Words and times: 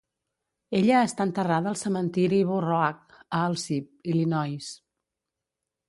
Ella 0.77 1.01
està 1.07 1.27
enterrada 1.29 1.69
al 1.73 1.77
Cementiri 1.83 2.41
Burr 2.53 2.73
Oak, 2.79 3.17
a 3.41 3.45
Alsip, 3.51 3.93
Illinois. 4.15 4.73